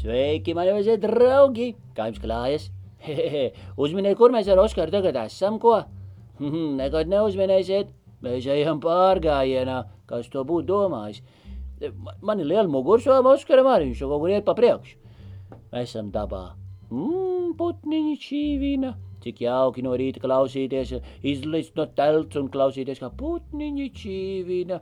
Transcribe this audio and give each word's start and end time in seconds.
Sveiki, 0.00 0.54
mani 0.56 0.72
mazie 0.72 0.94
draugi! 1.00 1.74
Kā 1.96 2.06
jums 2.08 2.20
klājas? 2.22 2.68
Hehehe, 3.04 3.42
uzminiet, 3.80 4.16
kur 4.16 4.32
mēs 4.32 4.48
ar 4.52 4.60
Oskaru 4.62 4.92
tagad 4.94 5.16
esam, 5.26 5.58
ko? 5.60 5.74
Mhm, 6.40 6.78
Nekad 6.78 7.10
neuzminēsiet, 7.12 7.90
mēs 8.24 8.46
ejam 8.48 8.80
pārgājienā, 8.80 9.76
kas 10.08 10.30
to 10.32 10.44
būtu 10.48 10.68
domājis. 10.70 11.20
Ma- 11.96 12.16
Man 12.22 12.40
ir 12.40 12.48
liela 12.48 12.68
mugursoma 12.68 13.34
Oskaram 13.34 13.68
arī, 13.74 13.90
viņš 13.90 14.00
jau 14.04 14.08
kaut 14.14 14.24
kur 14.24 14.32
iet 14.32 14.44
pa 14.48 14.54
priekšu. 14.56 14.96
Mēs 15.72 15.88
esam 15.92 16.10
dabā. 16.14 16.42
Mmm, 16.90 17.54
putniņi 17.60 18.16
čīvina. 18.24 18.94
Cik 19.20 19.42
jauki 19.44 19.82
no 19.84 19.92
rīta 20.00 20.20
klausīties, 20.22 20.94
izlist 21.28 21.76
no 21.76 21.84
telts 21.92 22.36
un 22.40 22.48
klausīties, 22.48 23.00
kā 23.04 23.10
putniņi 23.20 23.90
čīvina. 24.00 24.80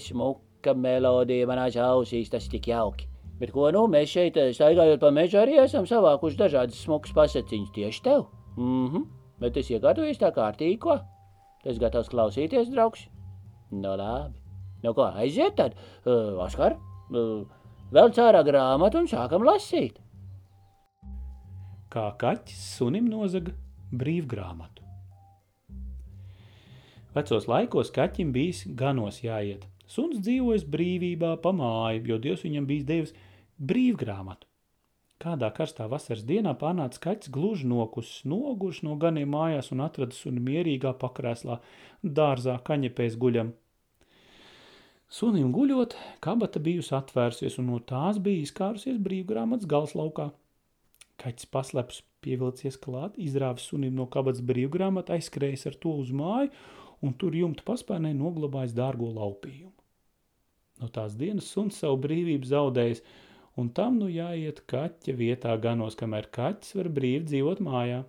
Smuka 0.00 0.72
melodija 0.72 1.46
manās 1.48 1.76
ausīs, 1.76 2.30
tas 2.32 2.48
tik 2.48 2.70
jauki. 2.72 3.10
Bet 3.40 3.50
ko 3.54 3.70
nu, 3.74 3.86
mēs 3.90 4.12
šeit 4.12 4.38
eh, 4.38 4.52
staigājot 4.54 5.02
pa 5.02 5.10
mežu 5.14 5.40
arī 5.40 5.58
esam 5.62 5.88
savākuši 5.90 6.38
dažādas 6.38 6.78
smukas 6.84 7.14
pasaciņas 7.16 7.74
tieši 7.74 8.04
tev. 8.04 8.28
Mhm, 8.58 9.08
bet 9.42 9.58
es 9.58 9.72
iekārtojies 9.74 10.20
tā 10.22 10.30
kārtīgi, 10.34 10.78
ko? 10.86 11.00
Tas 11.64 11.80
gatavs 11.82 12.12
klausīties, 12.12 12.70
draugs? 12.70 13.08
No 13.72 13.96
labi. 13.98 14.36
Nu 14.84 14.92
ko, 14.94 15.08
aiziet 15.16 15.56
tad, 15.56 15.74
uh, 16.04 16.36
Oskar, 16.44 16.76
uh, 17.10 17.44
vēl 17.90 18.12
cārā 18.14 18.44
grāmatu 18.44 19.00
un 19.00 19.08
sākam 19.08 19.46
lasīt. 19.48 19.96
kā 21.94 22.08
kaķis 22.18 22.62
sunim 22.78 23.06
nozaga 23.06 23.52
brīvgrāmatu. 23.94 24.82
Vecos 27.14 27.46
laikos 27.46 27.92
kaķim 27.94 28.32
bijis 28.34 28.64
ganos 28.80 29.20
jāiet. 29.22 29.68
Suns 29.90 30.20
dzīvojas 30.24 30.64
brīvībā 30.70 31.34
pa 31.44 31.52
māju, 31.52 32.04
jo 32.08 32.18
Dievs 32.18 32.44
viņam 32.46 32.66
bijis 32.68 32.86
devis 32.88 33.14
brīvgrāmatu. 33.60 34.48
Kādā 35.22 35.48
karstā 35.56 35.86
vasaras 35.88 36.24
dienā 36.26 36.52
pārnāca 36.60 37.00
kaķis 37.00 37.30
gluži 37.32 37.68
nokusis, 37.70 38.24
noguris 38.28 38.82
no 38.84 38.96
ganiem 39.00 39.30
mājās 39.32 39.70
un 39.72 39.84
atrada 39.84 40.16
suni 40.16 40.42
mierīgā 40.42 40.92
pakrēslā, 41.00 41.60
dārzā, 42.02 42.56
kaņepēs 42.66 43.16
guļam. 43.20 43.52
Sunim 45.14 45.52
guļot, 45.54 45.94
kabata 46.24 46.60
bijusi 46.60 46.96
atvērsies, 46.96 47.60
un 47.62 47.70
no 47.70 47.78
tās 47.92 48.18
bija 48.24 48.42
izkārusies 48.42 48.98
brīvgrāmatas 49.04 49.68
galslaukā. 49.70 50.30
Kaķis 51.22 51.50
paslēpts, 51.54 52.02
pievilcies 52.24 52.80
klāt, 52.82 53.14
izrāvis 53.20 53.68
sunim 53.70 53.94
no 53.94 54.08
kabatas 54.10 54.42
brīvgrāmatu, 54.48 55.14
aizskrējis 55.14 55.68
ar 55.70 55.78
to 55.84 55.94
uz 56.02 56.10
māju, 56.10 56.50
un 57.04 57.14
tur 57.20 57.36
jumta 57.38 57.62
paspērnē 57.68 58.10
noglabājis 58.18 58.74
dārgo 58.74 59.12
laupījumu. 59.14 59.73
No 60.82 60.88
tās 60.90 61.14
dienas 61.18 61.50
suns 61.50 61.78
savu 61.80 62.00
brīvību 62.04 62.48
zaudējis, 62.50 63.04
un 63.60 63.70
tam 63.76 64.00
nu 64.00 64.08
jāiet 64.10 64.64
kaķa 64.70 65.14
vietā 65.18 65.54
ganos, 65.62 65.96
kamēr 65.98 66.28
kaķis 66.34 66.74
var 66.80 66.90
brīvi 66.96 67.24
dzīvot 67.30 67.62
mājā. 67.64 68.02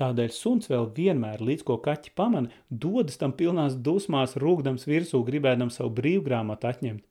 Tādēļ 0.00 0.30
suns 0.32 0.70
vēl 0.70 0.86
vienmēr, 0.96 1.42
līdz 1.44 1.64
ko 1.68 1.76
kaķi 1.84 2.14
pamana, 2.16 2.48
dodas 2.70 3.20
tam 3.20 3.34
pilnās 3.36 3.76
dusmās, 3.76 4.38
rūgdams 4.40 4.86
virsū, 4.88 5.20
gribēdams 5.26 5.76
savu 5.76 5.92
brīvgrāmatu 5.98 6.70
atņemt. 6.70 7.04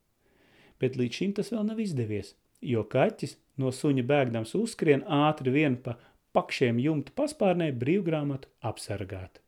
Bet 0.81 0.97
līdz 0.97 1.19
šim 1.19 1.35
tas 1.37 1.51
vēl 1.53 1.67
nav 1.67 1.81
izdevies, 1.83 2.33
jo 2.65 2.81
kaķis 2.89 3.35
no 3.61 3.69
suņa 3.75 4.05
bēgdams 4.09 4.55
uzskrien 4.57 5.05
ātri 5.05 5.53
vien 5.53 5.77
pa 5.83 5.99
pakšiem 6.33 6.81
jumta 6.81 7.13
paspārnē 7.19 7.69
brīvgrāmatu 7.77 8.49
apsargāt. 8.65 9.43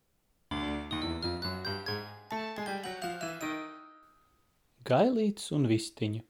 Gailīts 4.91 5.51
un 5.55 5.69
vistiņa 5.71 6.25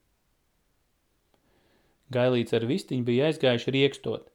Gailīts 2.12 2.56
ar 2.58 2.66
vistiņu 2.68 3.06
bija 3.08 3.30
aizgājuši 3.30 3.72
riekstot. 3.76 4.26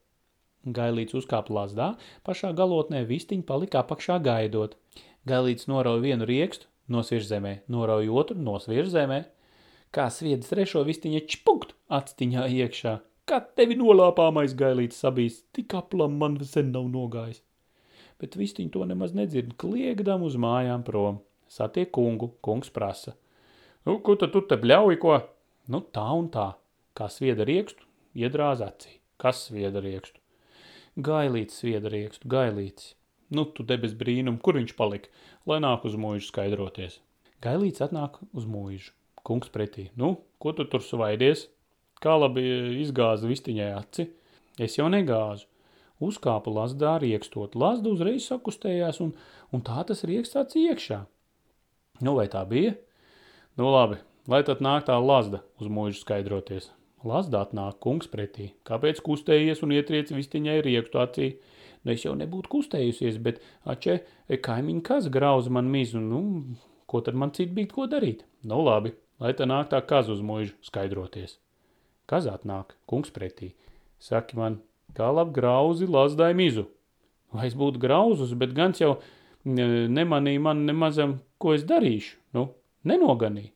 Gailīts 0.76 1.16
uzkāpa 1.18 1.52
lazdā, 1.52 1.88
pašā 2.24 2.54
galotnē 2.56 3.02
vistiņa 3.10 3.44
palika 3.50 3.82
apakšā 3.82 4.16
gaidot. 4.24 4.78
Gailīts 5.28 5.68
norauja 5.68 6.02
vienu 6.04 6.28
riekstu, 6.30 6.70
nosviež 6.88 7.26
zemē, 7.28 7.52
norauja 7.68 8.14
otru, 8.22 8.38
nosviež 8.46 8.88
zemē. 8.94 9.20
Kā 9.92 10.08
sviedis 10.12 10.48
trešo 10.52 10.86
vistiņa 10.88 11.20
čpukt 11.34 11.76
atstiņā 11.98 12.48
iekšā. 12.62 12.96
Kā 13.28 13.42
tevi 13.58 13.76
nolāpāmais 13.76 14.56
gailīts 14.56 15.02
sabīs, 15.04 15.42
tik 15.52 15.76
aplam 15.76 16.16
man 16.22 16.40
sen 16.54 16.72
nav 16.72 16.88
nogājis. 16.94 17.42
Bet 18.22 18.40
vistiņa 18.40 18.72
to 18.72 18.88
nemaz 18.88 19.12
nedzird, 19.12 19.52
kliegdam 19.60 20.24
uz 20.24 20.40
mājām 20.40 20.86
prom. 20.86 21.20
Satiek 21.52 21.92
kungu, 21.92 22.32
kungs 22.40 22.72
prasa. 22.72 23.18
Nu, 23.86 24.00
ko 24.02 24.16
tad 24.18 24.32
tu 24.34 24.40
te 24.42 24.56
bļauj, 24.58 24.96
ko? 24.98 25.16
Nu, 25.70 25.78
tā 25.94 26.04
un 26.18 26.26
tā. 26.34 26.56
Kā 26.96 27.06
svieda 27.12 27.44
riekstu, 27.46 27.84
iedrāz 28.18 28.58
acī. 28.64 28.96
Kas 29.22 29.44
svieda 29.46 29.78
riekstu? 29.84 30.18
Gailīts 31.06 31.60
svieda 31.60 31.92
riekstu, 31.92 32.26
gailīts. 32.32 32.96
Nu, 33.30 33.44
tu 33.46 33.62
debes 33.66 33.94
brīnum, 33.94 34.40
kur 34.42 34.58
viņš 34.58 34.72
palika, 34.78 35.12
lai 35.46 35.60
nāk 35.62 35.84
uz 35.86 35.94
mūžu 36.02 36.26
skaidroties. 36.32 36.96
Gailīts 37.46 37.84
atnāk 37.84 38.18
uz 38.34 38.48
mūžu. 38.50 38.90
Kungs 39.26 39.52
pretī. 39.54 39.92
Nu, 39.94 40.16
ko 40.42 40.50
tu 40.56 40.66
tur 40.70 40.82
svaidies? 40.82 41.46
Kā 42.02 42.16
labi 42.18 42.42
izgāza 42.82 43.30
vistiņai 43.30 43.68
aci? 43.76 44.08
Es 44.58 44.78
jau 44.80 44.88
negāzu. 44.90 45.46
Uzkāpa 46.02 46.50
lazdā 46.50 46.96
riekstot. 47.02 47.54
Lazda 47.54 47.94
uzreiz 47.94 48.26
sakustējās 48.26 48.98
un, 49.04 49.14
un 49.54 49.62
tā 49.62 49.86
tas 49.86 50.02
rieksts 50.08 50.42
aci 50.42 50.66
iekšā. 50.72 51.00
Nu, 52.02 52.18
vai 52.18 52.26
tā 52.32 52.42
bija? 52.50 52.74
Nu, 53.56 53.70
labi, 53.72 53.96
lai 54.28 54.42
tad 54.44 54.60
nāk 54.60 54.84
tā 54.84 54.96
lazda 55.00 55.38
uz 55.56 55.70
mūžu 55.72 56.02
skaidroties. 56.02 56.66
Lazda 57.06 57.40
atnāk 57.40 57.78
kungs 57.80 58.08
pretī. 58.12 58.50
Kāpēc 58.68 58.98
kustējies 59.04 59.62
un 59.64 59.72
ietriec 59.72 60.10
vistiņai 60.12 60.58
riekstu 60.66 61.00
acī? 61.00 61.28
Nu, 61.80 61.94
es 61.94 62.02
jau 62.04 62.12
nebūtu 62.18 62.50
kustējusies, 62.52 63.16
bet, 63.22 63.38
ače, 63.64 64.00
kaimiņi 64.44 64.82
kas 64.84 65.06
grauza 65.12 65.52
man 65.56 65.70
mizu, 65.72 66.02
nu, 66.04 66.20
ko 66.90 67.00
tad 67.06 67.16
man 67.16 67.32
citu 67.32 67.56
bija 67.56 67.70
ko 67.70 67.86
darīt? 67.88 68.26
Nu, 68.44 68.58
labi, 68.66 68.92
lai 69.22 69.32
tā 69.38 69.48
nāk 69.48 69.70
tā 69.72 69.80
kaza 69.88 70.12
uz 70.12 70.20
mūžu 70.20 70.52
skaidroties. 70.66 71.38
Kaz 72.10 72.28
atnāk, 72.28 72.76
kungs 72.90 73.14
pretī. 73.14 73.54
Saki 74.02 74.36
man, 74.36 74.60
kā 74.98 75.08
labi 75.16 75.32
grauzi 75.38 75.88
lazdai 75.88 76.34
mizu. 76.36 76.66
Lai 77.32 77.48
es 77.48 77.56
būtu 77.56 77.80
grauzus, 77.80 78.36
bet 78.36 78.52
gans 78.52 78.84
jau 78.84 78.98
ne- 79.48 79.88
nemanīja 79.88 80.44
man 80.44 80.66
nemazam, 80.68 81.20
ko 81.38 81.56
es 81.56 81.64
darīšu. 81.64 82.18
Nu, 82.36 82.50
nenoganīja. 82.88 83.52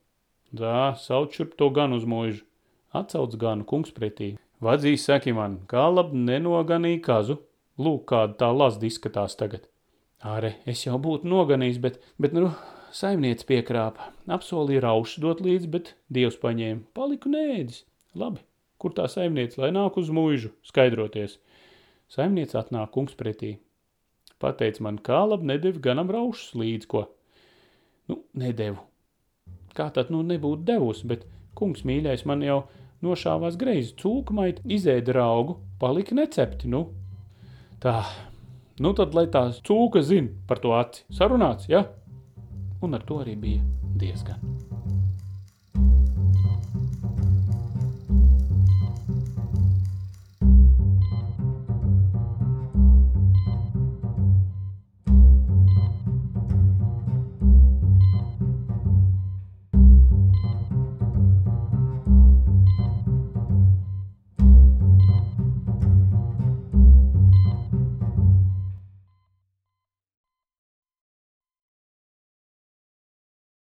Tā, 0.56 0.94
sauc 0.98 1.36
šurp 1.36 1.54
to 1.58 1.70
gan 1.74 1.94
uz 1.94 2.06
mūžu. 2.08 2.42
Atcauc 2.91 3.36
ganu 3.38 3.66
kungs 3.70 3.92
pretī. 3.94 4.32
Vadzīs 4.60 5.06
saki 5.06 5.32
man, 5.32 5.60
kā 5.70 5.86
labi 5.88 6.18
nenoganīja 6.26 7.00
kazu. 7.06 7.38
Lūk, 7.80 8.08
kāda 8.10 8.34
tā 8.42 8.48
lazda 8.52 8.88
izskatās 8.88 9.38
tagad. 9.38 9.68
Āre, 10.20 10.56
es 10.68 10.82
jau 10.84 10.98
būtu 11.00 11.30
noganījis, 11.30 11.78
bet, 11.80 12.00
bet 12.20 12.34
nu, 12.36 12.50
saimniec 12.92 13.46
piekrāpa. 13.48 14.10
Apsolīja 14.28 14.82
raušu 14.84 15.22
dot 15.24 15.41
līdzi, 15.47 15.70
bet 15.72 15.94
dievs 16.12 16.36
paņēma. 16.42 16.91
Paliku 16.98 17.32
nēdis. 17.32 17.86
Labi, 18.18 18.42
kur 18.82 18.92
tā 18.98 19.06
saimniec, 19.08 19.56
lai 19.56 19.70
nāk 19.72 19.97
uz 20.02 20.10
mūžu, 20.12 20.52
skaidroties. 20.66 21.38
Saimniec 22.10 22.52
atnāk 22.58 22.91
kungs 22.98 23.16
pretī. 23.16 23.54
Pateic 24.42 24.82
man, 24.84 24.98
kā 24.98 25.22
labi 25.30 25.52
nedevi 25.54 25.80
ganam 25.80 26.10
raušus 26.10 26.56
līdz 26.58 26.91
ko. 26.91 27.06
Nu, 28.10 28.24
nedevu. 28.34 28.89
Kā 29.76 29.88
tad 29.94 30.10
nu 30.10 30.22
nebūtu 30.26 30.66
devusi, 30.66 31.06
bet 31.10 31.26
kungs 31.58 31.84
mīļais 31.86 32.26
man 32.28 32.42
jau 32.47 32.62
nošāvās 33.04 33.58
greizi 33.60 33.94
cūkmait, 34.00 34.60
izēda 34.64 35.14
raugu, 35.16 35.58
palika 35.81 36.16
necepti, 36.16 36.69
nu. 36.70 36.86
Tā, 37.80 38.00
nu 38.82 38.92
tad, 38.97 39.16
lai 39.16 39.26
tā 39.32 39.47
cūka 39.64 40.04
zina 40.04 40.34
par 40.48 40.60
to 40.60 40.75
aci. 40.76 41.06
Sarunāts, 41.16 41.70
ja? 41.70 41.86
Un 42.84 42.97
ar 42.97 43.06
to 43.09 43.22
arī 43.25 43.38
bija 43.41 43.64
diezgan. 44.00 44.69